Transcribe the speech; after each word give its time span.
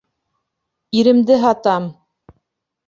Иремде 1.01 1.39
һатам! 1.45 1.89